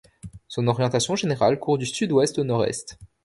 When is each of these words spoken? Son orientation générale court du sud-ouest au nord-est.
Son 0.47 0.65
orientation 0.65 1.15
générale 1.15 1.59
court 1.59 1.77
du 1.77 1.85
sud-ouest 1.85 2.39
au 2.39 2.43
nord-est. 2.43 2.97